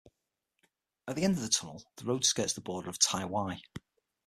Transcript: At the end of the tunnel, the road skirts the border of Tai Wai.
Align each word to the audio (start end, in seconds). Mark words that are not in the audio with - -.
At 1.07 1.15
the 1.15 1.21
end 1.23 1.35
of 1.35 1.43
the 1.43 1.47
tunnel, 1.47 1.83
the 1.97 2.05
road 2.05 2.25
skirts 2.25 2.53
the 2.53 2.61
border 2.61 2.89
of 2.89 2.97
Tai 2.97 3.25
Wai. 3.25 3.61